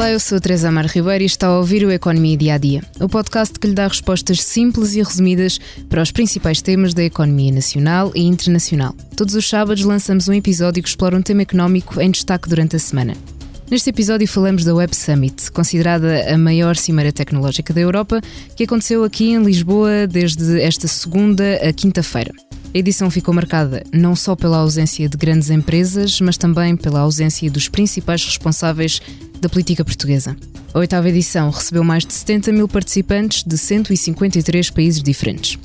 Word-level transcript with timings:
Olá, 0.00 0.12
eu 0.12 0.18
sou 0.18 0.38
a 0.38 0.40
Teresa 0.40 0.68
Amar 0.70 0.86
Ribeiro 0.86 1.24
e 1.24 1.26
está 1.26 1.48
a 1.48 1.58
ouvir 1.58 1.84
o 1.84 1.92
Economia 1.92 2.34
Dia 2.34 2.54
a 2.54 2.58
Dia, 2.58 2.82
o 2.98 3.06
podcast 3.06 3.58
que 3.58 3.66
lhe 3.66 3.74
dá 3.74 3.86
respostas 3.86 4.42
simples 4.42 4.94
e 4.94 5.02
resumidas 5.02 5.60
para 5.90 6.00
os 6.00 6.10
principais 6.10 6.62
temas 6.62 6.94
da 6.94 7.04
economia 7.04 7.52
nacional 7.52 8.10
e 8.14 8.22
internacional. 8.22 8.94
Todos 9.14 9.34
os 9.34 9.46
sábados 9.46 9.84
lançamos 9.84 10.26
um 10.26 10.32
episódio 10.32 10.82
que 10.82 10.88
explora 10.88 11.14
um 11.14 11.20
tema 11.20 11.42
económico 11.42 12.00
em 12.00 12.10
destaque 12.10 12.48
durante 12.48 12.76
a 12.76 12.78
semana. 12.78 13.12
Neste 13.70 13.90
episódio 13.90 14.26
falamos 14.26 14.64
da 14.64 14.74
Web 14.74 14.96
Summit, 14.96 15.52
considerada 15.52 16.32
a 16.32 16.38
maior 16.38 16.76
cimeira 16.76 17.12
tecnológica 17.12 17.74
da 17.74 17.82
Europa, 17.82 18.22
que 18.56 18.64
aconteceu 18.64 19.04
aqui 19.04 19.32
em 19.32 19.42
Lisboa 19.42 20.06
desde 20.06 20.62
esta 20.62 20.88
segunda 20.88 21.56
a 21.56 21.74
quinta-feira. 21.74 22.32
A 22.72 22.78
edição 22.78 23.10
ficou 23.10 23.34
marcada 23.34 23.82
não 23.92 24.16
só 24.16 24.34
pela 24.34 24.58
ausência 24.58 25.08
de 25.10 25.18
grandes 25.18 25.50
empresas, 25.50 26.20
mas 26.22 26.38
também 26.38 26.74
pela 26.74 27.00
ausência 27.00 27.50
dos 27.50 27.68
principais 27.68 28.24
responsáveis 28.24 29.02
da 29.40 29.48
política 29.48 29.84
portuguesa. 29.84 30.36
A 30.72 30.78
oitava 30.78 31.08
edição 31.08 31.50
recebeu 31.50 31.82
mais 31.82 32.04
de 32.04 32.12
70 32.12 32.52
mil 32.52 32.68
participantes 32.68 33.42
de 33.42 33.56
153 33.56 34.70
países 34.70 35.02
diferentes. 35.02 35.58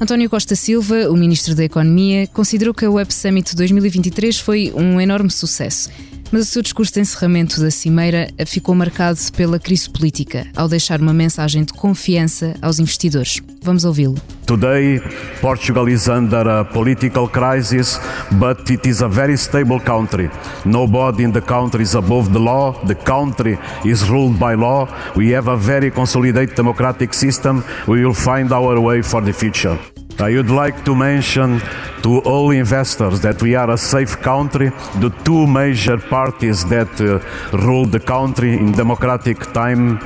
António 0.00 0.28
Costa 0.28 0.56
Silva, 0.56 1.08
o 1.10 1.16
Ministro 1.16 1.54
da 1.54 1.64
Economia, 1.64 2.26
considerou 2.26 2.74
que 2.74 2.84
a 2.84 2.90
Web 2.90 3.12
Summit 3.14 3.54
2023 3.54 4.38
foi 4.38 4.72
um 4.74 5.00
enorme 5.00 5.30
sucesso 5.30 5.90
mas 6.32 6.48
o 6.48 6.50
seu 6.50 6.62
discurso 6.62 6.94
de 6.94 7.00
encerramento 7.00 7.60
da 7.60 7.70
Cimeira 7.70 8.28
ficou 8.46 8.74
marcado 8.74 9.18
pela 9.36 9.58
crise 9.58 9.88
política, 9.88 10.46
ao 10.56 10.66
deixar 10.66 11.00
uma 11.00 11.12
mensagem 11.12 11.62
de 11.62 11.72
confiança 11.74 12.54
aos 12.62 12.78
investidores. 12.78 13.40
Vamos 13.62 13.84
ouvi-lo. 13.84 14.16
Today, 14.46 15.00
Portugal 15.40 15.88
is 15.88 16.08
under 16.08 16.48
a 16.48 16.64
political 16.64 17.28
crisis, 17.28 18.00
but 18.32 18.68
it 18.70 18.88
is 18.88 19.02
a 19.02 19.08
very 19.08 19.34
stable 19.34 19.78
country. 19.78 20.30
Nobody 20.64 21.22
in 21.22 21.32
the 21.32 21.40
country 21.40 21.82
is 21.82 21.94
above 21.94 22.32
the 22.32 22.40
law. 22.40 22.72
The 22.86 22.94
country 22.94 23.58
is 23.84 24.08
ruled 24.08 24.38
by 24.38 24.54
law. 24.54 24.88
We 25.14 25.34
have 25.34 25.48
a 25.48 25.56
very 25.56 25.90
consolidated 25.90 26.56
democratic 26.56 27.14
system. 27.14 27.62
We 27.86 28.04
will 28.04 28.14
find 28.14 28.52
our 28.52 28.80
way 28.80 29.02
for 29.02 29.22
the 29.22 29.32
future. 29.32 29.78
I 30.22 30.36
would 30.36 30.50
like 30.50 30.84
to 30.84 30.94
mention 30.94 31.60
to 32.02 32.20
all 32.20 32.52
investors 32.52 33.20
that 33.22 33.42
we 33.42 33.56
are 33.56 33.70
a 33.70 33.76
safe 33.76 34.20
country. 34.20 34.68
The 35.00 35.10
two 35.24 35.48
major 35.48 35.98
parties 35.98 36.64
that 36.68 36.92
uh, 37.00 37.18
rule 37.56 37.86
the 37.86 37.98
country 37.98 38.52
in 38.54 38.70
democratic 38.70 39.52
time, 39.52 39.98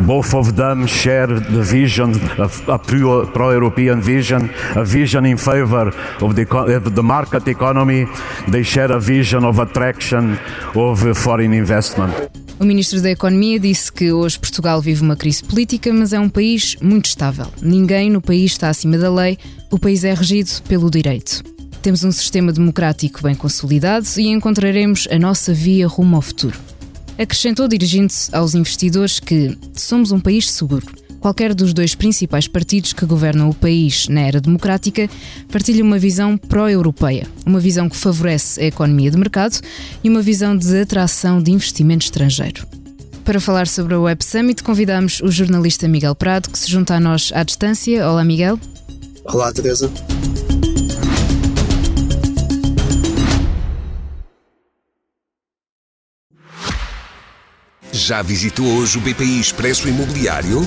both 0.00 0.34
of 0.34 0.56
them 0.56 0.86
share 0.86 1.28
the 1.28 1.62
vision 1.62 2.10
of 2.40 2.68
a 2.68 2.78
pro-European 2.78 4.00
vision, 4.02 4.50
a 4.74 4.84
vision 4.84 5.24
in 5.24 5.36
favor 5.36 5.88
of 6.20 6.34
the, 6.34 6.46
of 6.50 6.94
the 6.96 7.02
market 7.02 7.46
economy. 7.46 8.06
They 8.48 8.64
share 8.64 8.90
a 8.90 8.98
vision 8.98 9.44
of 9.44 9.60
attraction 9.60 10.36
of 10.74 11.16
foreign 11.16 11.52
investment. 11.52 12.49
O 12.60 12.64
ministro 12.66 13.00
da 13.00 13.10
Economia 13.10 13.58
disse 13.58 13.90
que 13.90 14.12
hoje 14.12 14.38
Portugal 14.38 14.82
vive 14.82 15.00
uma 15.00 15.16
crise 15.16 15.42
política, 15.42 15.90
mas 15.94 16.12
é 16.12 16.20
um 16.20 16.28
país 16.28 16.76
muito 16.82 17.06
estável. 17.06 17.46
Ninguém 17.62 18.10
no 18.10 18.20
país 18.20 18.52
está 18.52 18.68
acima 18.68 18.98
da 18.98 19.10
lei, 19.10 19.38
o 19.70 19.78
país 19.78 20.04
é 20.04 20.12
regido 20.12 20.50
pelo 20.68 20.90
direito. 20.90 21.42
Temos 21.80 22.04
um 22.04 22.12
sistema 22.12 22.52
democrático 22.52 23.22
bem 23.22 23.34
consolidado 23.34 24.06
e 24.18 24.28
encontraremos 24.28 25.08
a 25.10 25.18
nossa 25.18 25.54
via 25.54 25.88
rumo 25.88 26.16
ao 26.16 26.20
futuro. 26.20 26.60
Acrescentou, 27.18 27.66
dirigindo-se 27.66 28.28
aos 28.36 28.54
investidores, 28.54 29.18
que 29.18 29.56
somos 29.72 30.12
um 30.12 30.20
país 30.20 30.50
seguro. 30.50 30.86
Qualquer 31.20 31.54
dos 31.54 31.74
dois 31.74 31.94
principais 31.94 32.48
partidos 32.48 32.94
que 32.94 33.04
governam 33.04 33.50
o 33.50 33.54
país 33.54 34.08
na 34.08 34.22
era 34.22 34.40
democrática 34.40 35.08
partilha 35.52 35.84
uma 35.84 35.98
visão 35.98 36.38
pró-europeia, 36.38 37.26
uma 37.44 37.60
visão 37.60 37.90
que 37.90 37.96
favorece 37.96 38.58
a 38.58 38.64
economia 38.64 39.10
de 39.10 39.18
mercado 39.18 39.60
e 40.02 40.08
uma 40.08 40.22
visão 40.22 40.56
de 40.56 40.80
atração 40.80 41.42
de 41.42 41.52
investimento 41.52 42.06
estrangeiro. 42.06 42.66
Para 43.22 43.38
falar 43.38 43.68
sobre 43.68 43.94
a 43.94 44.00
Web 44.00 44.24
Summit, 44.24 44.62
convidamos 44.62 45.20
o 45.20 45.30
jornalista 45.30 45.86
Miguel 45.86 46.14
Prado, 46.14 46.48
que 46.48 46.58
se 46.58 46.70
junta 46.70 46.94
a 46.94 47.00
nós 47.00 47.30
à 47.34 47.42
distância. 47.42 48.08
Olá, 48.08 48.24
Miguel. 48.24 48.58
Olá, 49.26 49.52
Teresa. 49.52 49.92
Já 57.92 58.22
visitou 58.22 58.66
hoje 58.66 58.96
o 58.96 59.00
BPI 59.02 59.38
Expresso 59.38 59.86
Imobiliário? 59.86 60.66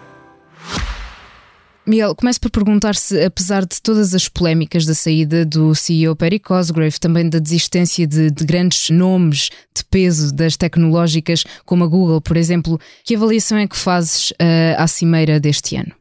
Miguel, 1.85 2.15
começo 2.15 2.39
por 2.39 2.51
perguntar 2.51 2.95
se, 2.95 3.23
apesar 3.23 3.65
de 3.65 3.81
todas 3.81 4.13
as 4.13 4.29
polémicas 4.29 4.85
da 4.85 4.93
saída 4.93 5.43
do 5.43 5.73
CEO 5.73 6.15
Perry 6.15 6.39
Cosgrave, 6.39 6.99
também 6.99 7.27
da 7.27 7.39
desistência 7.39 8.05
de, 8.05 8.29
de, 8.29 8.45
grandes 8.45 8.91
nomes 8.91 9.49
de 9.75 9.83
peso 9.85 10.33
das 10.33 10.55
tecnológicas, 10.55 11.43
como 11.65 11.83
a 11.83 11.87
Google, 11.87 12.21
por 12.21 12.37
exemplo, 12.37 12.79
que 13.03 13.15
avaliação 13.15 13.57
é 13.57 13.67
que 13.67 13.75
fazes 13.75 14.29
uh, 14.31 14.77
à 14.77 14.87
cimeira 14.87 15.39
deste 15.39 15.75
ano? 15.75 15.91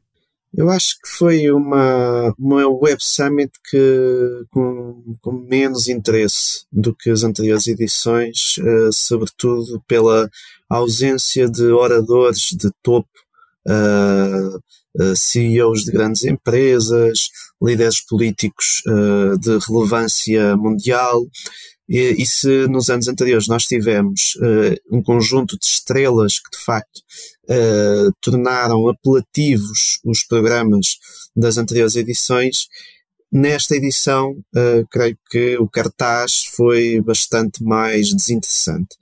Eu 0.52 0.68
acho 0.68 0.96
que 0.96 1.08
foi 1.08 1.50
uma, 1.50 2.34
uma 2.36 2.68
Web 2.68 2.98
Summit 3.00 3.52
que, 3.70 4.44
com, 4.50 5.16
com 5.20 5.32
menos 5.32 5.88
interesse 5.88 6.66
do 6.72 6.94
que 6.94 7.08
as 7.08 7.22
anteriores 7.22 7.68
edições, 7.68 8.58
uh, 8.58 8.92
sobretudo 8.92 9.80
pela 9.86 10.28
ausência 10.68 11.48
de 11.48 11.64
oradores 11.66 12.50
de 12.52 12.70
topo. 12.82 13.08
Uh, 13.69 14.56
uh, 15.00 15.16
CEOs 15.16 15.84
de 15.84 15.93
grandes 15.93 16.25
empresas, 16.25 17.28
líderes 17.62 18.00
políticos 18.00 18.82
uh, 18.87 19.38
de 19.38 19.59
relevância 19.69 20.56
mundial. 20.56 21.22
E, 21.88 22.22
e, 22.22 22.26
se 22.26 22.69
nos 22.69 22.88
anos 22.88 23.09
anteriores 23.09 23.48
nós 23.48 23.65
tivemos 23.65 24.37
uh, 24.37 24.97
um 24.97 25.03
conjunto 25.03 25.59
de 25.59 25.66
estrelas 25.66 26.38
que 26.38 26.56
de 26.56 26.65
facto 26.65 27.00
tornaram 28.21 28.88
apelativos 28.88 29.98
os 30.04 30.22
programas 30.22 30.98
das 31.34 31.56
anteriores 31.59 31.97
edições, 31.97 32.69
Nesta 33.32 33.77
edição, 33.77 34.32
uh, 34.32 34.84
creio 34.91 35.16
que 35.31 35.56
o 35.56 35.69
cartaz 35.69 36.47
foi 36.47 37.00
bastante 37.00 37.62
mais 37.62 38.12
desinteressante. 38.12 38.97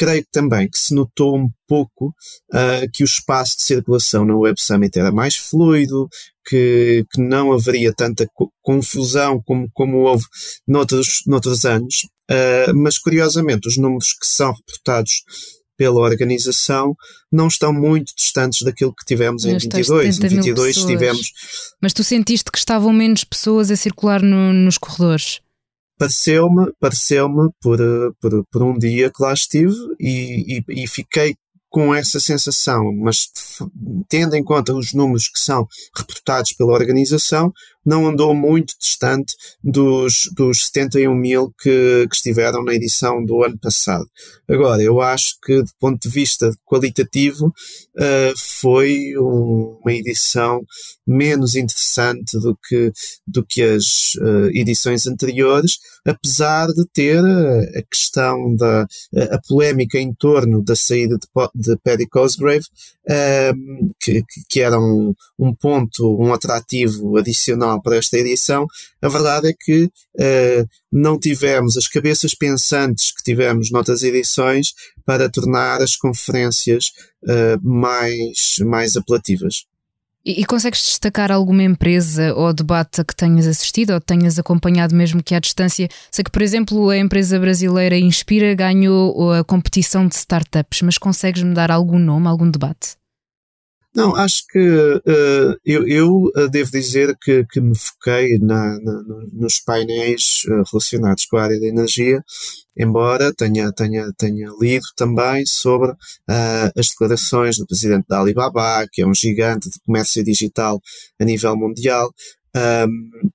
Creio 0.00 0.24
também 0.32 0.66
que 0.66 0.78
se 0.78 0.94
notou 0.94 1.36
um 1.36 1.50
pouco 1.68 2.14
uh, 2.54 2.90
que 2.90 3.02
o 3.02 3.04
espaço 3.04 3.58
de 3.58 3.64
circulação 3.64 4.24
na 4.24 4.34
Web 4.34 4.58
Summit 4.58 4.98
era 4.98 5.12
mais 5.12 5.36
fluido, 5.36 6.08
que, 6.48 7.04
que 7.12 7.20
não 7.20 7.52
haveria 7.52 7.92
tanta 7.92 8.26
co 8.32 8.50
confusão 8.62 9.42
como, 9.44 9.68
como 9.74 9.98
houve 9.98 10.24
noutros, 10.66 11.20
noutros 11.26 11.66
anos, 11.66 12.06
uh, 12.30 12.74
mas 12.74 12.98
curiosamente 12.98 13.68
os 13.68 13.76
números 13.76 14.14
que 14.18 14.26
são 14.26 14.54
reportados 14.54 15.22
pela 15.76 16.00
organização 16.00 16.94
não 17.30 17.48
estão 17.48 17.70
muito 17.70 18.14
distantes 18.16 18.62
daquilo 18.62 18.94
que 18.94 19.04
tivemos 19.04 19.44
em 19.44 19.58
22. 19.58 20.18
Em 20.18 20.28
22 20.28 20.76
tivemos. 20.86 21.30
Mas 21.80 21.92
tu 21.92 22.02
sentiste 22.02 22.50
que 22.50 22.58
estavam 22.58 22.90
menos 22.90 23.22
pessoas 23.22 23.70
a 23.70 23.76
circular 23.76 24.22
no, 24.22 24.52
nos 24.54 24.78
corredores? 24.78 25.40
Pareceu-me, 26.00 26.72
pareceu-me 26.80 27.50
por, 27.60 27.78
por, 28.18 28.46
por 28.50 28.62
um 28.62 28.78
dia 28.78 29.10
que 29.10 29.22
lá 29.22 29.34
estive 29.34 29.74
e, 30.00 30.62
e, 30.66 30.82
e 30.82 30.86
fiquei 30.88 31.36
com 31.68 31.94
essa 31.94 32.18
sensação, 32.18 32.90
mas 32.92 33.28
tendo 34.08 34.34
em 34.34 34.42
conta 34.42 34.74
os 34.74 34.94
números 34.94 35.28
que 35.28 35.38
são 35.38 35.68
reportados 35.94 36.54
pela 36.54 36.72
organização, 36.72 37.52
não 37.84 38.06
andou 38.06 38.34
muito 38.34 38.74
distante 38.78 39.34
dos, 39.62 40.28
dos 40.34 40.66
71 40.66 41.14
mil 41.14 41.52
que, 41.60 42.06
que 42.08 42.14
estiveram 42.14 42.64
na 42.64 42.74
edição 42.74 43.24
do 43.24 43.42
ano 43.42 43.58
passado. 43.58 44.06
Agora, 44.48 44.82
eu 44.82 45.00
acho 45.00 45.36
que, 45.42 45.62
do 45.62 45.70
ponto 45.78 46.00
de 46.00 46.08
vista 46.08 46.50
qualitativo, 46.66 47.46
uh, 47.46 48.38
foi 48.38 49.16
um, 49.16 49.78
uma 49.82 49.92
edição 49.92 50.62
menos 51.06 51.54
interessante 51.54 52.38
do 52.38 52.58
que, 52.68 52.92
do 53.26 53.44
que 53.44 53.62
as 53.62 54.14
uh, 54.16 54.50
edições 54.52 55.06
anteriores, 55.06 55.78
apesar 56.04 56.66
de 56.68 56.84
ter 56.92 57.20
a 57.20 57.82
questão 57.90 58.54
da 58.56 58.86
a, 59.14 59.36
a 59.36 59.40
polémica 59.46 59.98
em 59.98 60.12
torno 60.14 60.62
da 60.62 60.74
saída 60.74 61.16
de, 61.16 61.28
de 61.54 61.76
Paddy 61.76 62.08
Cosgrave, 62.08 62.64
uh, 63.08 63.94
que, 64.00 64.24
que 64.48 64.60
era 64.60 64.78
um, 64.78 65.14
um 65.38 65.54
ponto, 65.54 66.16
um 66.20 66.32
atrativo 66.32 67.16
adicional 67.16 67.69
para 67.78 67.96
esta 67.96 68.16
edição. 68.16 68.66
A 69.02 69.08
verdade 69.08 69.50
é 69.50 69.52
que 69.52 69.84
uh, 69.84 70.68
não 70.90 71.18
tivemos 71.18 71.76
as 71.76 71.86
cabeças 71.86 72.34
pensantes 72.34 73.12
que 73.12 73.22
tivemos 73.22 73.70
noutras 73.70 74.02
edições 74.02 74.72
para 75.04 75.28
tornar 75.28 75.82
as 75.82 75.94
conferências 75.94 76.86
uh, 77.24 77.60
mais, 77.62 78.56
mais 78.64 78.96
apelativas. 78.96 79.66
E, 80.24 80.42
e, 80.42 80.44
consegues 80.44 80.84
destacar 80.84 81.32
alguma 81.32 81.62
empresa 81.62 82.34
ou 82.34 82.52
debate 82.52 83.02
que 83.02 83.16
tenhas 83.16 83.46
assistido 83.46 83.94
ou 83.94 84.00
tenhas 84.00 84.38
acompanhado 84.38 84.94
mesmo 84.94 85.22
que 85.22 85.34
à 85.34 85.40
distância? 85.40 85.88
Sei 86.10 86.22
que, 86.22 86.30
por 86.30 86.42
exemplo, 86.42 86.90
a 86.90 86.98
empresa 86.98 87.38
brasileira 87.38 87.96
Inspira 87.96 88.54
ganhou 88.54 89.32
a 89.32 89.42
competição 89.42 90.06
de 90.06 90.14
startups, 90.16 90.82
mas 90.82 90.98
consegues-me 90.98 91.54
dar 91.54 91.70
algum 91.70 91.98
nome, 91.98 92.28
algum 92.28 92.50
debate? 92.50 92.99
Não, 93.94 94.14
acho 94.14 94.46
que 94.48 94.58
uh, 94.58 95.56
eu, 95.64 95.86
eu, 95.88 96.32
eh, 96.36 96.48
devo 96.48 96.70
dizer 96.70 97.16
que, 97.20 97.44
que 97.46 97.60
me 97.60 97.76
foquei 97.76 98.38
na, 98.38 98.78
na, 98.78 99.02
nos 99.32 99.58
painéis 99.58 100.44
uh, 100.44 100.62
relacionados 100.70 101.24
com 101.26 101.36
a 101.36 101.42
área 101.42 101.58
da 101.58 101.66
energia, 101.66 102.22
embora 102.78 103.34
tenha, 103.34 103.72
tenha, 103.72 104.12
tenha 104.16 104.48
lido 104.60 104.86
também 104.96 105.44
sobre 105.44 105.90
uh, 105.90 106.70
as 106.78 106.90
declarações 106.90 107.58
do 107.58 107.66
presidente 107.66 108.06
da 108.08 108.20
Alibaba, 108.20 108.86
que 108.92 109.02
é 109.02 109.06
um 109.06 109.14
gigante 109.14 109.68
de 109.68 109.80
comércio 109.80 110.22
digital 110.22 110.80
a 111.18 111.24
nível 111.24 111.56
mundial. 111.56 112.14
Um, 112.56 113.30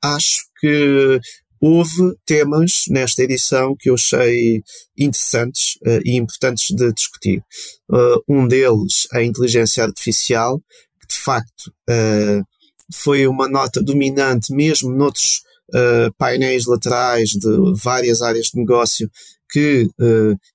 acho 0.00 0.42
que 0.60 1.20
houve 1.66 2.16
temas 2.24 2.84
nesta 2.88 3.24
edição 3.24 3.74
que 3.76 3.90
eu 3.90 3.94
achei 3.94 4.62
interessantes 4.96 5.76
uh, 5.84 6.00
e 6.04 6.16
importantes 6.16 6.74
de 6.74 6.92
discutir. 6.92 7.42
Uh, 7.90 8.22
um 8.28 8.46
deles, 8.46 9.08
a 9.12 9.20
inteligência 9.20 9.82
artificial, 9.82 10.60
que 11.00 11.08
de 11.08 11.20
facto 11.20 11.72
uh, 11.90 12.44
foi 12.94 13.26
uma 13.26 13.48
nota 13.48 13.82
dominante 13.82 14.52
mesmo 14.52 14.90
noutros 14.90 15.44
painéis 16.16 16.64
laterais 16.64 17.30
de 17.30 17.48
várias 17.82 18.22
áreas 18.22 18.46
de 18.46 18.60
negócio 18.60 19.10
que 19.50 19.88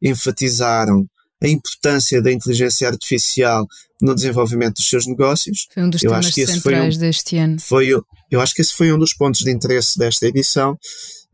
enfatizaram 0.02 1.06
a 1.42 1.48
importância 1.48 2.22
da 2.22 2.32
inteligência 2.32 2.88
artificial 2.88 3.68
no 4.02 4.16
desenvolvimento 4.16 4.76
dos 4.76 4.90
seus 4.90 5.06
negócios. 5.08 5.68
Foi 5.74 5.84
um 5.84 5.90
dos 5.90 6.04
eu 6.04 6.10
temas 6.10 6.26
acho 6.26 6.36
que 6.36 6.42
esse 6.42 6.54
centrais 6.54 6.96
foi 6.96 6.98
um, 6.98 7.00
deste 7.00 7.38
ano. 7.38 7.60
Foi, 7.60 7.88
eu 8.30 8.42
acho 8.42 8.54
que 8.54 8.62
esse 8.62 8.74
foi 8.74 8.92
um 8.92 9.00
dos 9.00 9.14
pontos 9.14 9.42
de 9.42 9.52
interesse 9.52 9.98
desta 9.98 10.26
edição. 10.28 10.78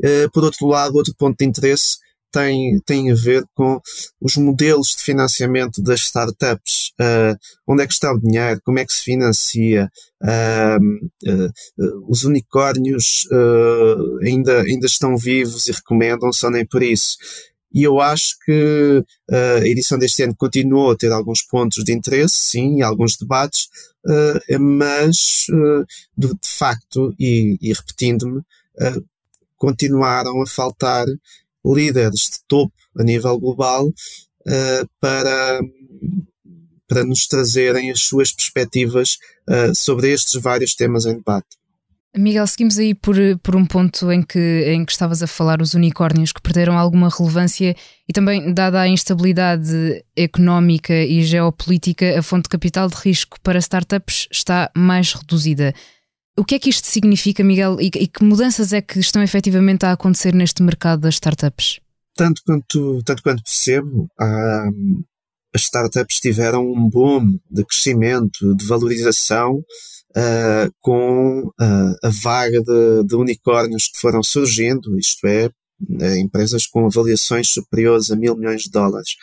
Uh, 0.03 0.29
por 0.31 0.43
outro 0.43 0.67
lado, 0.67 0.95
outro 0.95 1.13
ponto 1.17 1.37
de 1.37 1.45
interesse 1.45 1.97
tem, 2.31 2.79
tem 2.85 3.11
a 3.11 3.15
ver 3.15 3.43
com 3.55 3.79
os 4.21 4.35
modelos 4.35 4.89
de 4.89 5.03
financiamento 5.03 5.81
das 5.81 6.01
startups. 6.01 6.91
Uh, 6.99 7.35
onde 7.67 7.83
é 7.83 7.87
que 7.87 7.93
está 7.93 8.11
o 8.11 8.19
dinheiro? 8.19 8.61
Como 8.63 8.79
é 8.79 8.85
que 8.85 8.93
se 8.93 9.01
financia? 9.01 9.89
Uh, 10.21 11.49
os 12.07 12.23
unicórnios 12.23 13.27
ainda, 14.23 14.61
ainda 14.61 14.87
estão 14.87 15.15
vivos 15.17 15.67
e 15.67 15.71
recomendam 15.71 16.33
só 16.33 16.49
nem 16.49 16.65
por 16.65 16.83
isso. 16.83 17.17
E 17.77 17.83
eu 17.83 18.01
acho 18.01 18.39
que 18.43 19.03
uh, 19.29 19.61
a 19.61 19.67
edição 19.67 19.99
deste 19.99 20.23
ano 20.23 20.35
continuou 20.35 20.89
a 20.89 20.97
ter 20.97 21.11
alguns 21.11 21.43
pontos 21.43 21.83
de 21.83 21.93
interesse, 21.93 22.33
sim, 22.33 22.81
alguns 22.81 23.15
debates, 23.15 23.67
uh, 24.03 24.59
mas 24.59 25.45
uh, 25.51 25.85
de, 26.17 26.27
de, 26.29 26.49
facto, 26.49 27.13
e, 27.19 27.55
e 27.61 27.71
repetindo-me, 27.71 28.41
continuaram 29.57 30.41
a 30.41 30.47
faltar 30.47 31.05
líderes 31.63 32.21
de 32.21 32.39
topo 32.47 32.73
a 32.97 33.03
nível 33.03 33.37
global 33.39 33.91
para, 34.99 35.59
para 36.87 37.03
nos 37.03 37.27
trazerem 37.27 37.91
as 37.91 38.01
suas 38.01 38.31
perspectivas 38.31 39.17
sobre 39.75 40.13
estes 40.13 40.39
vários 40.39 40.75
temas 40.75 41.07
em 41.07 41.15
debate. 41.15 41.57
Miguel, 42.19 42.45
seguimos 42.47 42.77
aí 42.77 42.93
por, 42.93 43.15
por 43.43 43.55
um 43.55 43.65
ponto 43.65 44.11
em 44.11 44.21
que, 44.21 44.63
em 44.67 44.85
que 44.85 44.91
estavas 44.91 45.21
a 45.23 45.27
falar 45.27 45.61
os 45.61 45.73
unicórnios 45.73 46.31
que 46.31 46.41
perderam 46.41 46.77
alguma 46.77 47.09
relevância 47.09 47.75
e 48.07 48.13
também, 48.13 48.53
dada 48.53 48.81
a 48.81 48.87
instabilidade 48.87 50.03
económica 50.15 50.93
e 50.93 51.21
geopolítica, 51.23 52.17
a 52.19 52.23
fonte 52.23 52.43
de 52.43 52.49
capital 52.49 52.87
de 52.87 52.95
risco 52.95 53.39
para 53.41 53.59
startups 53.59 54.27
está 54.31 54.71
mais 54.75 55.13
reduzida. 55.13 55.73
O 56.37 56.45
que 56.45 56.55
é 56.55 56.59
que 56.59 56.69
isto 56.69 56.87
significa, 56.87 57.43
Miguel, 57.43 57.77
e, 57.81 57.87
e 57.87 58.07
que 58.07 58.23
mudanças 58.23 58.71
é 58.71 58.81
que 58.81 58.99
estão 58.99 59.23
efetivamente 59.23 59.85
a 59.85 59.91
acontecer 59.91 60.33
neste 60.35 60.61
mercado 60.61 61.01
das 61.01 61.15
startups? 61.15 61.79
Tanto 62.15 62.41
quanto, 62.45 63.01
tanto 63.03 63.23
quanto 63.23 63.43
percebo, 63.43 64.07
há, 64.19 64.69
as 65.57 65.63
startups 65.63 66.19
tiveram 66.19 66.71
um 66.71 66.87
boom 66.87 67.39
de 67.49 67.65
crescimento, 67.65 68.55
de 68.55 68.65
valorização 68.65 69.55
uh, 69.55 70.71
com 70.79 71.47
uh, 71.47 71.95
a 72.03 72.09
vaga 72.21 72.61
de, 72.61 73.03
de, 73.03 73.15
unicórnios 73.15 73.87
que 73.87 73.99
foram 73.99 74.21
surgindo, 74.21 74.97
isto 74.99 75.25
é, 75.25 75.47
uh, 75.47 76.15
empresas 76.17 76.67
com 76.67 76.85
avaliações 76.85 77.49
superiores 77.49 78.11
a 78.11 78.15
mil 78.15 78.35
milhões 78.35 78.63
de 78.63 78.69
dólares. 78.69 79.15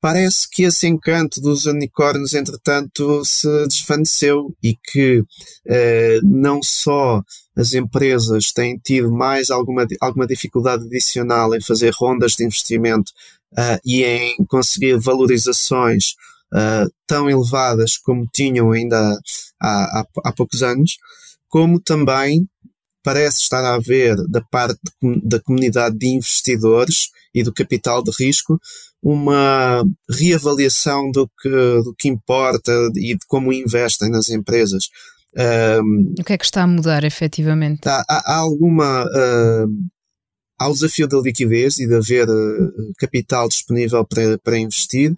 Parece 0.00 0.48
que 0.50 0.62
esse 0.62 0.86
encanto 0.86 1.38
dos 1.42 1.66
unicórnios, 1.66 2.32
entretanto, 2.32 3.22
se 3.22 3.46
desvaneceu 3.66 4.56
e 4.62 4.74
que 4.74 5.22
não 6.22 6.62
só 6.62 7.22
as 7.54 7.74
empresas 7.74 8.50
têm 8.50 8.78
tido 8.78 9.12
mais 9.12 9.50
alguma, 9.50 9.86
alguma 10.00 10.26
dificuldade 10.26 10.86
adicional 10.86 11.54
em 11.54 11.60
fazer 11.60 11.92
rondas 11.92 12.32
de 12.32 12.46
investimento 12.46 13.12
e 13.84 14.04
em 14.04 14.44
conseguir 14.46 14.98
valorizações 14.98 16.14
uh, 16.54 16.90
tão 17.06 17.28
elevadas 17.28 17.98
como 17.98 18.28
tinham 18.32 18.72
ainda 18.72 19.18
há, 19.60 20.00
há, 20.00 20.06
há, 20.24 20.32
poucos 20.32 20.62
anos, 20.62 20.96
como 21.48 21.80
também 21.80 22.48
parece 23.02 23.40
estar 23.40 23.64
a 23.64 23.74
haver 23.74 24.16
da 24.28 24.40
parte 24.42 24.78
da 25.22 25.40
comunidade 25.40 25.96
de 25.96 26.06
investidores 26.08 27.08
e 27.34 27.42
do 27.42 27.52
capital 27.52 28.02
de 28.02 28.10
risco 28.18 28.60
uma 29.02 29.82
reavaliação 30.10 31.10
do 31.10 31.26
que, 31.40 31.48
do 31.48 31.94
que 31.96 32.08
importa 32.08 32.70
e 32.96 33.14
de 33.14 33.26
como 33.26 33.52
investem 33.52 34.10
nas 34.10 34.28
empresas. 34.28 34.90
Um, 35.82 36.14
o 36.18 36.24
que 36.24 36.32
é 36.34 36.38
que 36.38 36.44
está 36.44 36.64
a 36.64 36.66
mudar 36.66 37.04
efetivamente? 37.04 37.88
Há, 37.88 38.04
há 38.08 38.36
alguma 38.36 39.04
uh, 39.04 39.68
há 40.60 40.68
o 40.68 40.74
desafio 40.74 41.08
da 41.08 41.18
liquidez 41.18 41.78
e 41.78 41.86
de 41.86 41.94
haver 41.94 42.28
uh, 42.28 42.92
capital 42.98 43.48
disponível 43.48 44.04
para, 44.04 44.38
para 44.38 44.58
investir. 44.58 45.12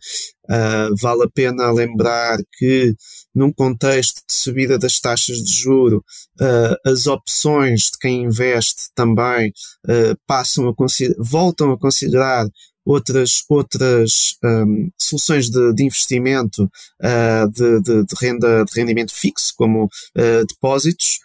Uh, 0.44 0.94
vale 1.00 1.24
a 1.24 1.28
pena 1.28 1.72
lembrar 1.72 2.38
que, 2.56 2.94
num 3.34 3.52
contexto 3.52 4.22
de 4.28 4.34
subida 4.34 4.78
das 4.78 5.00
taxas 5.00 5.38
de 5.38 5.52
juro, 5.52 6.04
uh, 6.40 6.88
as 6.88 7.08
opções 7.08 7.90
de 7.90 7.98
quem 8.00 8.22
investe 8.22 8.84
também 8.94 9.52
passam 10.26 10.68
a 10.68 10.74
voltam 11.18 11.72
a 11.72 11.78
considerar 11.78 12.46
outras, 12.84 13.42
outras 13.48 14.36
um, 14.44 14.90
soluções 15.00 15.50
de, 15.50 15.72
de 15.72 15.84
investimento 15.84 16.68
de, 17.52 17.80
de, 17.80 18.04
de, 18.04 18.14
renda, 18.20 18.64
de 18.64 18.80
rendimento 18.80 19.12
fixo, 19.12 19.52
como 19.56 19.88
depósitos. 20.48 21.18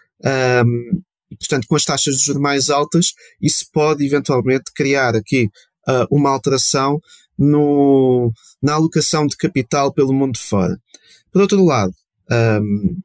Um, 0.66 1.02
e, 1.30 1.36
portanto, 1.36 1.68
com 1.68 1.76
as 1.76 1.86
taxas 1.86 2.18
de 2.18 2.26
juros 2.26 2.42
mais 2.42 2.70
altas, 2.70 3.14
isso 3.42 3.66
pode 3.72 4.06
eventualmente 4.06 4.72
criar 4.74 5.16
aqui 5.16 5.50
uh, 5.88 6.08
uma 6.10 6.30
alteração 6.30 7.02
no, 7.38 8.32
na 8.62 8.74
alocação 8.74 9.28
de 9.28 9.38
capital 9.38 9.94
pelo 9.94 10.14
mundo 10.14 10.38
fora. 10.38 10.80
Por 11.32 11.42
outro 11.42 11.64
lado, 11.64 11.94
um, 12.32 13.00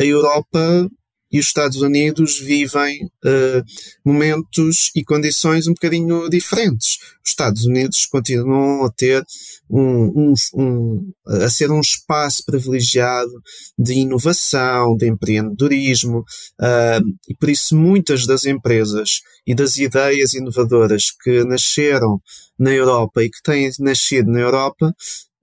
a 0.00 0.04
Europa 0.04 0.90
e 1.34 1.40
os 1.40 1.46
Estados 1.46 1.78
Unidos 1.78 2.38
vivem 2.38 3.06
uh, 3.06 3.64
momentos 4.04 4.92
e 4.94 5.02
condições 5.02 5.66
um 5.66 5.72
bocadinho 5.72 6.28
diferentes. 6.30 6.98
Os 7.24 7.30
Estados 7.30 7.64
Unidos 7.64 8.06
continuam 8.06 8.84
a 8.84 8.92
ter 8.92 9.26
um, 9.68 10.30
um, 10.30 10.34
um, 10.54 11.12
a 11.26 11.50
ser 11.50 11.72
um 11.72 11.80
espaço 11.80 12.44
privilegiado 12.46 13.32
de 13.76 13.94
inovação, 13.94 14.96
de 14.96 15.08
empreendedorismo, 15.08 16.20
uh, 16.20 17.04
e 17.28 17.34
por 17.34 17.48
isso 17.48 17.76
muitas 17.76 18.28
das 18.28 18.44
empresas 18.44 19.20
e 19.44 19.56
das 19.56 19.76
ideias 19.76 20.34
inovadoras 20.34 21.10
que 21.10 21.42
nasceram 21.42 22.22
na 22.56 22.70
Europa 22.70 23.24
e 23.24 23.28
que 23.28 23.42
têm 23.42 23.72
nascido 23.80 24.30
na 24.30 24.38
Europa 24.38 24.94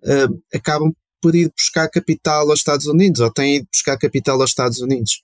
uh, 0.05 0.41
acabam 0.53 0.93
por 1.21 1.35
ir 1.35 1.51
buscar 1.55 1.89
capital 1.89 2.49
aos 2.49 2.59
Estados 2.59 2.87
Unidos 2.87 3.19
ou 3.19 3.29
têm 3.29 3.57
ido 3.57 3.67
buscar 3.71 3.97
capital 3.97 4.39
aos 4.39 4.51
Estados 4.51 4.79
Unidos. 4.79 5.21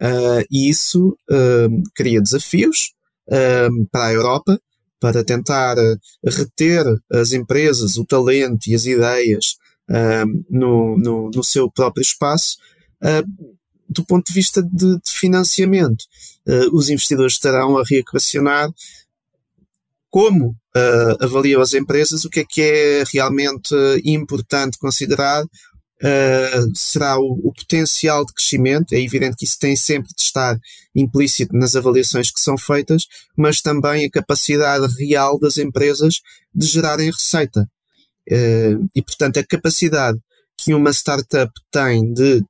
Uh, 0.00 0.44
e 0.50 0.68
isso 0.68 1.16
uh, 1.30 1.82
cria 1.94 2.20
desafios 2.20 2.92
uh, 3.28 3.86
para 3.92 4.06
a 4.06 4.12
Europa 4.12 4.60
para 4.98 5.22
tentar 5.22 5.76
reter 6.24 6.82
as 7.12 7.32
empresas, 7.32 7.98
o 7.98 8.06
talento 8.06 8.66
e 8.68 8.74
as 8.74 8.86
ideias 8.86 9.58
no, 10.48 10.96
no, 10.96 11.30
no, 11.30 11.44
seu 11.44 11.70
próprio 11.70 12.00
espaço. 12.00 12.56
do 13.86 14.02
ponto 14.02 14.28
de 14.28 14.32
vista 14.32 14.62
de, 14.62 14.94
de 14.94 15.10
financiamento, 15.10 16.06
os 16.72 16.88
investidores 16.88 17.34
estarão 17.34 17.76
a 17.76 17.84
reequacionar 17.84 18.72
como 20.08 20.56
avaliam 21.20 21.60
as 21.60 21.74
empresas, 21.74 22.24
o 22.24 22.30
que 22.30 22.40
é 22.40 22.44
que 22.48 22.62
é 22.62 23.04
realmente 23.12 23.74
importante 24.06 24.78
considerar 24.78 25.44
uh, 26.02 26.76
será 26.76 27.18
o, 27.18 27.40
o, 27.44 27.52
potencial 27.52 28.24
de 28.24 28.32
crescimento. 28.32 28.92
É 28.92 29.00
evidente 29.00 29.36
que 29.36 29.44
isso 29.44 29.58
tem 29.58 29.76
sempre 29.76 30.08
de 30.14 30.22
estar 30.22 30.58
implícito 30.94 31.56
nas 31.56 31.76
avaliações 31.76 32.30
que 32.30 32.40
são 32.40 32.56
feitas, 32.56 33.06
mas 33.36 33.60
também 33.60 34.04
a 34.04 34.10
capacidade 34.10 34.86
real 34.98 35.38
das 35.38 35.58
empresas 35.58 36.20
de 36.54 36.66
gerarem 36.66 37.10
receita. 37.10 37.68
Uh, 38.30 38.88
e, 38.94 39.02
portanto, 39.02 39.38
a 39.38 39.44
capacidade 39.44 40.18
que 40.56 40.72
uma 40.72 40.90
startup 40.90 41.52
tem 41.70 42.12
de, 42.12 42.42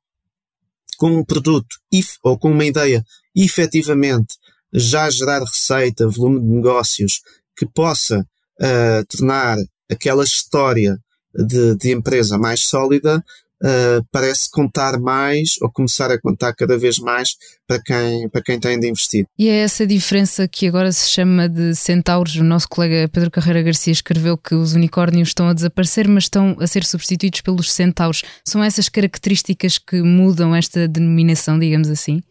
com 0.96 1.10
um 1.10 1.24
produto 1.24 1.76
ou 2.22 2.38
com 2.38 2.50
uma 2.50 2.64
ideia, 2.64 3.04
efetivamente 3.34 4.36
já 4.72 5.08
gerar 5.08 5.40
receita, 5.40 6.08
volume 6.08 6.40
de 6.40 6.46
negócios 6.46 7.22
que 7.56 7.66
possa 7.66 8.20
uh, 8.20 9.06
tornar 9.08 9.56
aquela 9.90 10.24
história 10.24 10.98
de, 11.34 11.76
de 11.76 11.92
empresa 11.92 12.38
mais 12.38 12.60
sólida, 12.60 13.22
uh, 13.62 14.04
parece 14.12 14.50
contar 14.50 14.98
mais 14.98 15.56
ou 15.60 15.70
começar 15.70 16.10
a 16.10 16.20
contar 16.20 16.52
cada 16.54 16.76
vez 16.76 16.98
mais 16.98 17.36
para 17.66 17.80
quem, 17.82 18.28
para 18.28 18.42
quem 18.42 18.60
tem 18.60 18.78
de 18.78 18.88
investir. 18.88 19.26
E 19.38 19.48
é 19.48 19.56
essa 19.58 19.86
diferença 19.86 20.46
que 20.46 20.66
agora 20.66 20.92
se 20.92 21.08
chama 21.08 21.48
de 21.48 21.74
centauros. 21.74 22.36
O 22.36 22.44
nosso 22.44 22.68
colega 22.68 23.08
Pedro 23.08 23.30
Carreira 23.30 23.62
Garcia 23.62 23.92
escreveu 23.92 24.36
que 24.36 24.54
os 24.54 24.74
unicórnios 24.74 25.28
estão 25.28 25.48
a 25.48 25.54
desaparecer, 25.54 26.06
mas 26.08 26.24
estão 26.24 26.56
a 26.60 26.66
ser 26.66 26.84
substituídos 26.84 27.40
pelos 27.40 27.72
centauros. 27.72 28.22
São 28.46 28.62
essas 28.62 28.88
características 28.88 29.78
que 29.78 30.02
mudam 30.02 30.54
esta 30.54 30.86
denominação, 30.86 31.58
digamos 31.58 31.88
assim? 31.88 32.22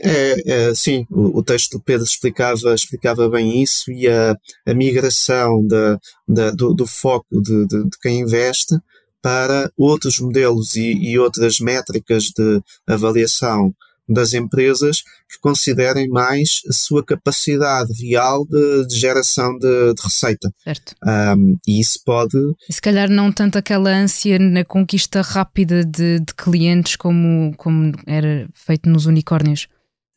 É, 0.00 0.68
é, 0.68 0.74
sim, 0.74 1.06
o, 1.10 1.38
o, 1.38 1.42
texto 1.42 1.72
do 1.72 1.80
Pedro 1.80 2.04
explicava, 2.04 2.74
explicava 2.74 3.28
bem 3.28 3.62
isso 3.62 3.90
e 3.90 4.08
a, 4.08 4.36
a 4.66 4.74
migração 4.74 5.66
da, 5.66 5.98
da, 6.26 6.50
do, 6.50 6.74
do, 6.74 6.86
foco 6.86 7.26
de, 7.40 7.66
de, 7.66 7.84
de, 7.84 7.98
quem 8.00 8.20
investe 8.20 8.76
para 9.20 9.70
outros 9.76 10.18
modelos 10.18 10.74
e, 10.74 10.92
e, 10.92 11.18
outras 11.18 11.60
métricas 11.60 12.24
de 12.36 12.60
avaliação 12.86 13.72
das 14.08 14.34
empresas 14.34 15.02
que 15.30 15.38
considerem 15.40 16.08
mais 16.08 16.60
a 16.68 16.72
sua 16.72 17.04
capacidade 17.04 17.92
real 18.04 18.44
de, 18.44 18.86
de 18.86 18.98
geração 18.98 19.56
de, 19.58 19.94
receita. 20.02 20.52
Certo. 20.62 20.94
Um, 21.04 21.56
e 21.66 21.80
isso 21.80 22.00
pode. 22.04 22.36
E 22.68 22.72
se 22.72 22.80
calhar 22.80 23.08
não 23.08 23.32
tanto 23.32 23.56
aquela 23.56 23.90
ânsia 23.90 24.38
na 24.38 24.64
conquista 24.64 25.22
rápida 25.22 25.84
de, 25.84 26.18
de 26.18 26.34
clientes 26.36 26.96
como, 26.96 27.54
como 27.56 27.92
era 28.06 28.48
feito 28.54 28.88
nos 28.88 29.06
unicórnios. 29.06 29.66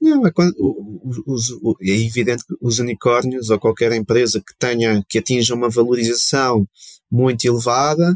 Não, 0.06 0.28
é, 0.28 0.32
quando, 0.32 0.54
os, 1.26 1.50
os, 1.50 1.78
é 1.82 1.90
evidente 1.90 2.46
que 2.46 2.54
os 2.62 2.78
unicórnios 2.78 3.50
ou 3.50 3.60
qualquer 3.60 3.92
empresa 3.92 4.40
que 4.40 4.54
tenha, 4.60 5.04
que 5.10 5.18
atinja 5.18 5.56
uma 5.56 5.68
valorização 5.68 6.68
muito 7.12 7.44
elevada, 7.44 8.16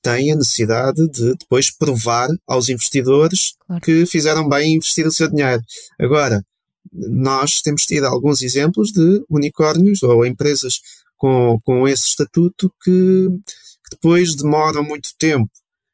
tem 0.00 0.30
a 0.30 0.36
necessidade 0.36 1.08
de 1.08 1.34
depois 1.34 1.68
provar 1.68 2.28
aos 2.46 2.68
investidores 2.68 3.54
claro. 3.66 3.82
que 3.82 4.06
fizeram 4.06 4.48
bem 4.48 4.74
investir 4.74 5.04
o 5.04 5.10
seu 5.10 5.28
dinheiro. 5.28 5.60
Agora, 5.98 6.44
nós 6.92 7.60
temos 7.60 7.86
tido 7.86 8.04
alguns 8.04 8.40
exemplos 8.40 8.92
de 8.92 9.24
unicórnios 9.28 10.00
ou 10.04 10.24
empresas 10.24 10.80
com, 11.16 11.58
com 11.64 11.88
esse 11.88 12.06
estatuto 12.06 12.72
que, 12.84 12.90
que 12.90 13.96
depois 13.96 14.36
demoram 14.36 14.84
muito 14.84 15.08
tempo 15.18 15.50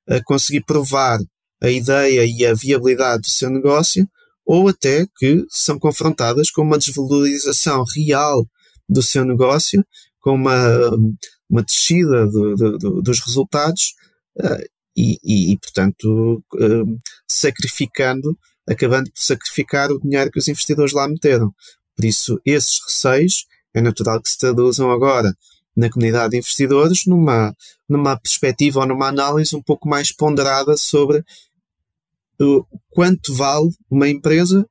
a 0.06 0.22
conseguir 0.24 0.62
provar 0.66 1.18
a 1.62 1.70
ideia 1.70 2.26
e 2.26 2.44
a 2.44 2.52
viabilidade 2.52 3.22
do 3.22 3.30
seu 3.30 3.48
negócio 3.48 4.06
ou 4.52 4.66
até 4.66 5.06
que 5.16 5.46
são 5.48 5.78
confrontadas 5.78 6.50
com 6.50 6.62
uma 6.62 6.76
desvalorização 6.76 7.84
real 7.94 8.44
do 8.88 9.00
seu 9.00 9.24
negócio, 9.24 9.86
com 10.20 10.34
uma, 10.34 10.90
uma 11.48 11.62
descida 11.62 12.26
do, 12.26 12.56
do, 12.56 12.78
do, 12.78 13.00
dos 13.00 13.20
resultados 13.20 13.94
uh, 14.40 14.68
e, 14.96 15.20
e, 15.22 15.52
e, 15.52 15.56
portanto, 15.56 16.42
uh, 16.54 16.98
sacrificando, 17.28 18.36
acabando 18.68 19.12
por 19.12 19.20
sacrificar 19.20 19.92
o 19.92 20.00
dinheiro 20.00 20.32
que 20.32 20.40
os 20.40 20.48
investidores 20.48 20.92
lá 20.92 21.06
meteram. 21.06 21.54
Por 21.94 22.04
isso, 22.04 22.40
esses 22.44 22.80
receios 22.84 23.46
é 23.72 23.80
natural 23.80 24.20
que 24.20 24.30
se 24.30 24.38
traduzam 24.38 24.90
agora 24.90 25.32
na 25.76 25.88
comunidade 25.88 26.30
de 26.30 26.38
investidores 26.38 27.06
numa, 27.06 27.54
numa 27.88 28.18
perspectiva 28.18 28.80
ou 28.80 28.86
numa 28.86 29.06
análise 29.06 29.54
um 29.54 29.62
pouco 29.62 29.88
mais 29.88 30.10
ponderada 30.10 30.76
sobre 30.76 31.24
quanto 32.90 33.34
vale 33.34 33.68
uma 33.90 34.08
empresa 34.08 34.66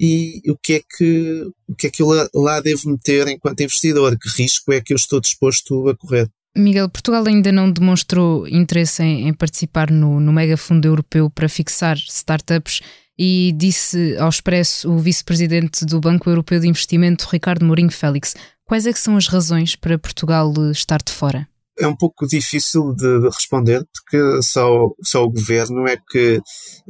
e 0.00 0.40
o 0.48 0.56
que 0.56 0.74
é 0.74 0.80
que, 0.96 1.50
o 1.66 1.74
que, 1.74 1.86
é 1.88 1.90
que 1.90 2.02
eu 2.02 2.06
lá, 2.06 2.28
lá 2.34 2.60
devo 2.60 2.90
meter 2.90 3.26
enquanto 3.28 3.62
investidor, 3.62 4.16
que 4.16 4.42
risco 4.42 4.72
é 4.72 4.80
que 4.80 4.92
eu 4.92 4.96
estou 4.96 5.20
disposto 5.20 5.88
a 5.88 5.96
correr. 5.96 6.30
Miguel, 6.56 6.88
Portugal 6.88 7.24
ainda 7.26 7.52
não 7.52 7.70
demonstrou 7.70 8.46
interesse 8.48 9.02
em, 9.02 9.28
em 9.28 9.32
participar 9.32 9.90
no, 9.90 10.18
no 10.20 10.32
mega 10.32 10.56
fundo 10.56 10.86
europeu 10.86 11.28
para 11.30 11.48
fixar 11.48 11.96
startups 11.96 12.80
e 13.18 13.52
disse 13.56 14.16
ao 14.18 14.28
expresso 14.28 14.90
o 14.90 14.98
vice-presidente 14.98 15.84
do 15.84 16.00
Banco 16.00 16.30
Europeu 16.30 16.60
de 16.60 16.68
Investimento, 16.68 17.28
Ricardo 17.30 17.64
Mourinho 17.64 17.90
Félix. 17.90 18.34
Quais 18.64 18.86
é 18.86 18.92
são 18.92 19.16
as 19.16 19.26
razões 19.26 19.74
para 19.74 19.98
Portugal 19.98 20.52
estar 20.70 21.02
de 21.02 21.12
fora? 21.12 21.48
É 21.80 21.86
um 21.86 21.96
pouco 21.96 22.26
difícil 22.26 22.94
de, 22.94 23.20
de, 23.20 23.28
responder 23.28 23.84
porque 23.94 24.42
só, 24.42 24.90
só 25.02 25.24
o 25.24 25.30
governo 25.30 25.86
é 25.86 25.96
que, 25.96 26.40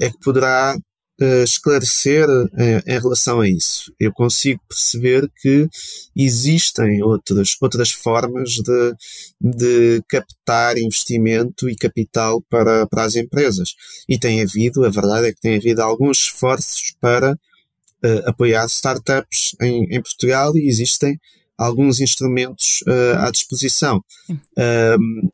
é 0.00 0.11
que 0.11 0.18
poderá 0.18 0.76
uh, 1.21 1.45
esclarecer 1.45 2.26
em, 2.57 2.95
em, 2.95 2.99
relação 2.99 3.40
a 3.40 3.49
isso. 3.49 3.92
Eu 3.99 4.12
consigo 4.12 4.61
perceber 4.68 5.30
que 5.40 5.68
existem 6.16 7.02
outras, 7.02 7.57
outras 7.61 7.90
formas 7.90 8.50
de, 8.50 8.95
de 9.40 10.02
captar 10.09 10.78
investimento 10.78 11.68
e 11.68 11.76
capital 11.76 12.42
para, 12.49 12.87
para 12.87 13.04
as 13.04 13.16
empresas. 13.16 13.75
E 14.09 14.18
tem 14.18 14.40
havido, 14.40 14.85
a 14.85 14.90
verdade 14.90 15.28
é 15.28 15.33
que 15.33 15.40
tem 15.40 15.57
havido 15.57 15.83
alguns 15.83 16.18
esforços 16.23 16.95
para 17.00 17.33
uh, 17.33 18.28
apoiar 18.28 18.66
startups 18.66 19.54
em, 19.61 19.85
em 19.95 20.00
Portugal 20.00 20.57
e 20.57 20.68
existem 20.68 21.18
alguns 21.58 21.98
instrumentos 21.98 22.82
uh, 22.86 23.18
à 23.18 23.30
disposição. 23.30 24.02
Um, 24.30 25.28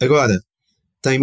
agora, 0.00 0.42
tem, 1.02 1.20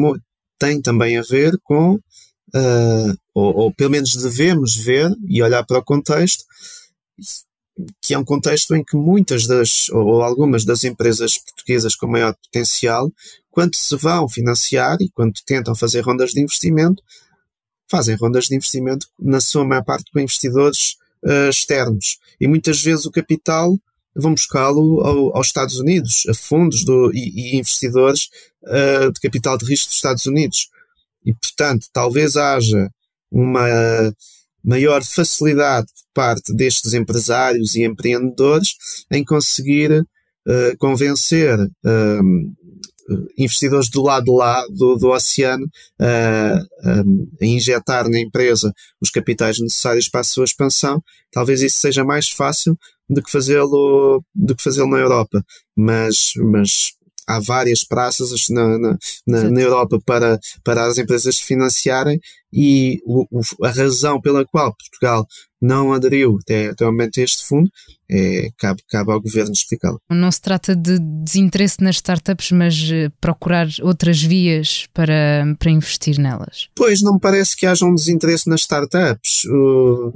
tem 0.60 0.82
também 0.82 1.18
a 1.18 1.24
ver 1.24 1.58
com, 1.64 1.96
uh, 1.96 3.18
ou, 3.34 3.56
ou, 3.58 3.74
pelo 3.74 3.90
menos 3.90 4.16
devemos 4.16 4.76
ver 4.76 5.12
e 5.28 5.42
olhar 5.42 5.66
para 5.66 5.80
o 5.80 5.84
contexto, 5.84 6.46
que 8.02 8.14
é 8.14 8.18
um 8.18 8.24
contexto 8.24 8.76
em 8.76 8.84
que 8.84 8.96
muitas 8.96 9.48
das, 9.48 9.90
ou 9.90 10.22
algumas 10.22 10.64
das 10.64 10.84
empresas 10.84 11.38
portuguesas 11.38 11.96
com 11.96 12.08
maior 12.08 12.34
potencial, 12.36 13.12
quando 13.50 13.76
se 13.76 13.96
vão 13.98 14.30
financiar 14.30 14.98
e 15.02 15.10
quando 15.10 15.34
tentam 15.46 15.76
fazer 15.76 16.02
rondas 16.02 16.32
de 16.32 16.42
investimento, 16.42 17.02
fazem 17.90 18.16
rondas 18.16 18.46
de 18.46 18.56
investimento, 18.56 19.08
na 19.20 19.42
sua 19.42 19.66
maior 19.66 19.84
parte, 19.84 20.12
com 20.12 20.20
investidores 20.20 20.96
uh, 21.24 21.50
externos. 21.50 22.18
E 22.40 22.48
muitas 22.48 22.82
vezes 22.82 23.06
o 23.06 23.12
capital 23.12 23.78
vão 24.16 24.34
buscá-lo 24.34 25.02
ao, 25.02 25.38
aos 25.38 25.48
Estados 25.48 25.78
Unidos, 25.78 26.24
a 26.30 26.34
fundos 26.34 26.84
do, 26.86 27.12
e, 27.14 27.54
e 27.54 27.58
investidores 27.58 28.30
uh, 28.64 29.12
de 29.12 29.20
capital 29.20 29.58
de 29.58 29.66
risco 29.66 29.88
dos 29.88 29.96
Estados 29.96 30.26
Unidos. 30.26 30.70
E, 31.26 31.34
portanto, 31.34 31.88
talvez 31.92 32.36
haja 32.36 32.90
uma 33.32 33.68
maior 34.64 35.04
facilidade 35.04 35.88
por 35.88 36.24
parte 36.24 36.54
destes 36.54 36.94
empresários 36.94 37.76
e 37.76 37.84
empreendedores 37.84 38.76
em 39.12 39.24
conseguir 39.24 39.92
uh, 40.02 40.78
convencer 40.80 41.60
uh, 41.60 42.24
investidores 43.38 43.90
do 43.90 44.02
lado 44.02 44.26
de 44.26 44.32
lá 44.32 44.66
do, 44.70 44.96
do 44.96 45.10
oceano 45.10 45.66
uh, 45.66 46.86
a 47.42 47.46
injetar 47.46 48.10
na 48.10 48.20
empresa 48.20 48.74
os 49.02 49.10
capitais 49.10 49.60
necessários 49.60 50.10
para 50.10 50.22
a 50.22 50.24
sua 50.24 50.46
expansão. 50.46 51.02
Talvez 51.32 51.62
isso 51.62 51.78
seja 51.78 52.04
mais 52.04 52.30
fácil 52.30 52.78
do 53.10 53.22
que 53.22 53.32
fazê-lo 53.32 54.24
do 54.34 54.56
que 54.56 54.64
fazê-lo 54.64 54.90
na 54.90 54.98
Europa. 54.98 55.44
Mas, 55.76 56.32
mas 56.38 56.94
há 57.28 57.40
várias 57.40 57.84
praças 57.84 58.30
na, 58.50 58.78
na, 58.78 58.98
na, 59.26 59.50
na, 59.50 59.62
Europa 59.62 60.00
para, 60.06 60.40
para 60.64 60.86
as 60.86 60.98
empresas 60.98 61.40
financiarem 61.40 62.20
e 62.54 63.00
o, 63.06 63.26
o, 63.32 63.66
a 63.66 63.70
razão 63.70 64.22
pela 64.22 64.46
qual 64.46 64.76
Portugal 64.76 65.26
não 65.62 65.94
aderiu 65.94 66.38
até, 66.42 66.68
até 66.70 66.86
o 66.86 66.92
momento 66.92 67.20
a 67.20 67.24
este 67.24 67.46
fundo 67.46 67.70
é, 68.10 68.50
cabe, 68.58 68.84
cabe 68.88 69.12
ao 69.12 69.20
governo 69.20 69.52
explicá-lo. 69.52 70.00
Não 70.10 70.32
se 70.32 70.40
trata 70.40 70.76
de 70.76 71.00
desinteresse 71.00 71.82
nas 71.82 71.96
startups, 71.96 72.52
mas 72.52 72.76
eh, 72.92 73.10
procurar 73.20 73.68
outras 73.82 74.22
vias 74.22 74.86
para, 74.94 75.44
para 75.58 75.72
investir 75.72 76.20
nelas? 76.20 76.70
Pois, 76.76 77.02
não 77.02 77.16
me 77.16 77.20
parece 77.20 77.56
que 77.58 77.66
haja 77.66 77.86
um 77.86 77.96
desinteresse 77.96 78.48
nas 78.48 78.62
startups. 78.62 79.46
Uh, 79.46 80.12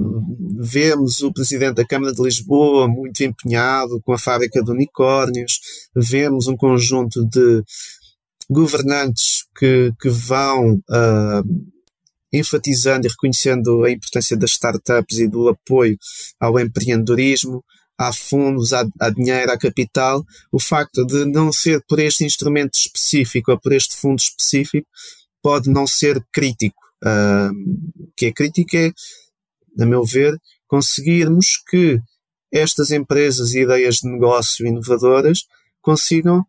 vemos 0.59 1.21
o 1.21 1.33
presidente 1.33 1.75
da 1.75 1.85
Câmara 1.85 2.13
de 2.13 2.21
Lisboa 2.21 2.87
muito 2.87 3.23
empenhado 3.23 3.99
com 4.05 4.13
a 4.13 4.19
fábrica 4.19 4.63
de 4.63 4.69
unicórnios, 4.69 5.59
vemos 5.95 6.47
um 6.47 6.55
conjunto 6.55 7.25
de 7.25 7.63
governantes 8.49 9.45
que, 9.57 9.93
que 9.99 10.09
vão. 10.09 10.81
Uh, 10.89 11.79
enfatizando 12.31 13.07
e 13.07 13.09
reconhecendo 13.09 13.83
a 13.83 13.91
importância 13.91 14.37
das 14.37 14.51
startups 14.51 15.17
e 15.17 15.27
do 15.27 15.49
apoio 15.49 15.97
ao 16.39 16.59
empreendedorismo, 16.59 17.63
há 17.97 18.13
fundos, 18.13 18.71
há, 18.71 19.09
dinheiro, 19.09 19.51
há 19.51 19.57
capital, 19.57 20.23
o 20.51 20.59
facto 20.59 21.05
de 21.05 21.25
não 21.25 21.51
ser 21.51 21.83
por 21.87 21.99
este 21.99 22.23
instrumento 22.23 22.75
específico 22.75 23.51
ou 23.51 23.59
por 23.59 23.73
este 23.73 23.97
fundo 23.97 24.19
específico 24.19 24.87
pode 25.41 25.69
não 25.69 25.85
ser 25.85 26.23
crítico. 26.31 26.79
Uh, 27.03 27.51
que 28.15 28.27
é 28.27 28.31
crítico 28.31 28.75
é, 28.75 28.91
a 29.81 29.85
meu 29.85 30.03
ver, 30.03 30.37
conseguirmos 30.67 31.57
que 31.69 31.99
estas 32.51 32.91
empresas 32.91 33.53
e 33.53 33.61
ideias 33.61 33.95
de 33.97 34.09
negócio 34.09 34.65
inovadoras 34.65 35.45
consigam 35.81 36.45